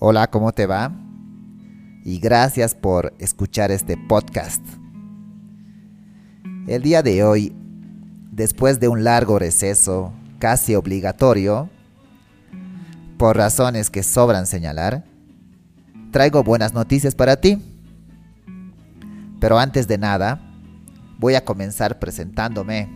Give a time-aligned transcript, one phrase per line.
[0.00, 0.92] Hola, ¿cómo te va?
[2.04, 4.64] Y gracias por escuchar este podcast.
[6.68, 7.52] El día de hoy,
[8.30, 11.68] después de un largo receso casi obligatorio,
[13.16, 15.04] por razones que sobran señalar,
[16.12, 17.60] traigo buenas noticias para ti.
[19.40, 20.40] Pero antes de nada,
[21.18, 22.88] voy a comenzar presentándome.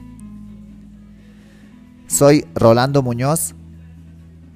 [2.07, 3.57] Soy Rolando Muñoz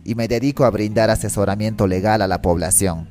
[0.06, 3.08] y me dedico a brindar asesoramiento legal a la población.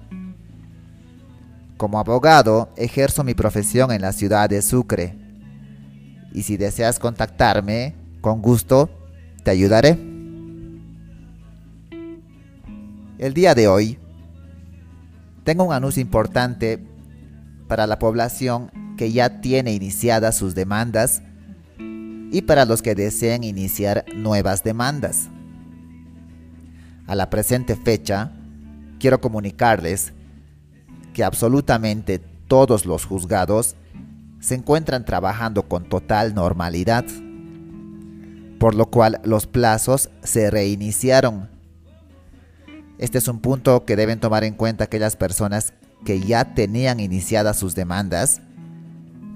[1.76, 5.14] Como abogado, ejerzo mi profesión en la ciudad de Sucre.
[6.32, 8.90] Y si deseas contactarme, con gusto,
[9.44, 10.00] te ayudaré.
[13.18, 14.00] El día de hoy,
[15.44, 16.80] tengo un anuncio importante
[17.68, 21.22] para la población que ya tiene iniciadas sus demandas
[22.32, 25.30] y para los que deseen iniciar nuevas demandas.
[27.08, 28.32] A la presente fecha,
[29.00, 30.14] quiero comunicarles
[31.14, 33.76] que absolutamente todos los juzgados
[34.40, 37.06] se encuentran trabajando con total normalidad,
[38.60, 41.50] por lo cual los plazos se reiniciaron.
[42.98, 45.74] Este es un punto que deben tomar en cuenta aquellas personas
[46.06, 48.42] que ya tenían iniciadas sus demandas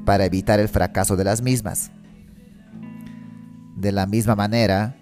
[0.05, 1.91] para evitar el fracaso de las mismas.
[3.75, 4.95] De la misma manera,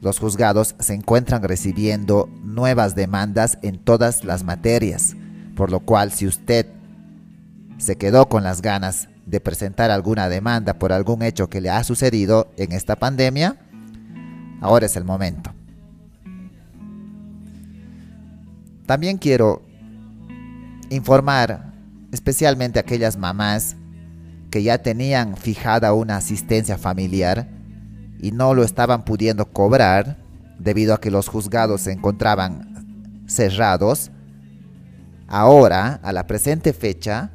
[0.00, 5.14] los juzgados se encuentran recibiendo nuevas demandas en todas las materias,
[5.56, 6.66] por lo cual si usted
[7.78, 11.84] se quedó con las ganas de presentar alguna demanda por algún hecho que le ha
[11.84, 13.56] sucedido en esta pandemia,
[14.60, 15.52] ahora es el momento.
[18.86, 19.62] También quiero
[20.88, 21.72] informar
[22.10, 23.76] especialmente a aquellas mamás
[24.50, 27.59] que ya tenían fijada una asistencia familiar
[28.22, 30.18] y no lo estaban pudiendo cobrar
[30.58, 34.10] debido a que los juzgados se encontraban cerrados,
[35.26, 37.30] ahora, a la presente fecha,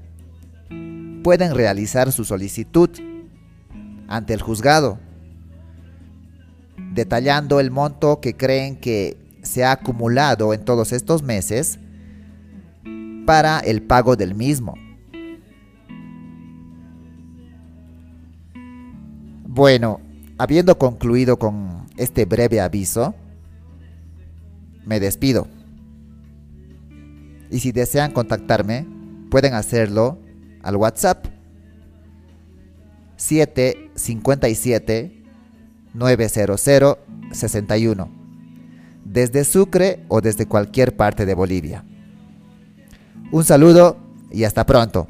[1.24, 2.90] pueden realizar su solicitud
[4.08, 5.00] ante el juzgado,
[6.94, 11.80] detallando el monto que creen que se ha acumulado en todos estos meses
[13.26, 14.76] para el pago del mismo.
[19.48, 20.02] Bueno,
[20.38, 23.16] Habiendo concluido con este breve aviso,
[24.86, 25.48] me despido.
[27.50, 28.86] Y si desean contactarme,
[29.32, 30.20] pueden hacerlo
[30.62, 31.28] al WhatsApp
[33.18, 35.24] 757
[35.94, 36.98] 900
[37.32, 38.26] 61
[39.06, 41.86] desde Sucre o desde cualquier parte de Bolivia.
[43.32, 43.98] Un saludo
[44.32, 45.08] y hasta pronto.